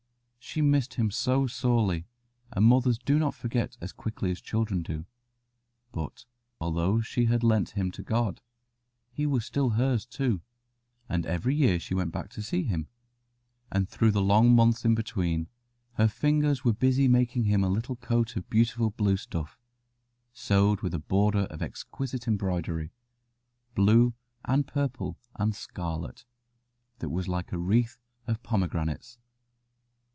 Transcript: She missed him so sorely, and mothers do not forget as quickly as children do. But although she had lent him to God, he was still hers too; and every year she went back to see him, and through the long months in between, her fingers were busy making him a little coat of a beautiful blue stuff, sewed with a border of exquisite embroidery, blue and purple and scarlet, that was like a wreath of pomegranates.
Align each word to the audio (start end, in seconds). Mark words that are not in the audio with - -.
She 0.43 0.59
missed 0.61 0.95
him 0.95 1.11
so 1.11 1.47
sorely, 1.47 2.07
and 2.51 2.65
mothers 2.65 2.97
do 2.97 3.17
not 3.19 3.33
forget 3.35 3.77
as 3.79 3.93
quickly 3.93 4.31
as 4.31 4.41
children 4.41 4.81
do. 4.81 5.05
But 5.93 6.25
although 6.59 6.99
she 6.99 7.25
had 7.25 7.43
lent 7.43 7.69
him 7.69 7.89
to 7.91 8.03
God, 8.03 8.41
he 9.11 9.25
was 9.25 9.45
still 9.45 9.69
hers 9.69 10.05
too; 10.05 10.41
and 11.07 11.25
every 11.25 11.55
year 11.55 11.79
she 11.79 11.93
went 11.93 12.11
back 12.11 12.27
to 12.31 12.41
see 12.41 12.63
him, 12.63 12.89
and 13.71 13.87
through 13.87 14.11
the 14.11 14.21
long 14.21 14.53
months 14.53 14.83
in 14.83 14.93
between, 14.93 15.47
her 15.93 16.07
fingers 16.09 16.65
were 16.65 16.73
busy 16.73 17.07
making 17.07 17.43
him 17.45 17.63
a 17.63 17.69
little 17.69 17.95
coat 17.95 18.35
of 18.35 18.43
a 18.43 18.47
beautiful 18.49 18.89
blue 18.89 19.17
stuff, 19.17 19.57
sewed 20.33 20.81
with 20.81 20.93
a 20.93 20.99
border 20.99 21.45
of 21.49 21.61
exquisite 21.61 22.27
embroidery, 22.27 22.91
blue 23.73 24.13
and 24.43 24.67
purple 24.67 25.17
and 25.35 25.55
scarlet, 25.55 26.25
that 26.99 27.09
was 27.09 27.29
like 27.29 27.53
a 27.53 27.59
wreath 27.59 27.99
of 28.27 28.43
pomegranates. 28.43 29.17